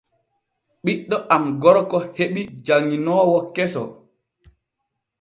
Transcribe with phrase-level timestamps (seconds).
[0.83, 3.81] Ɓiɗɗo am gorko heɓi janŋinoowo keso.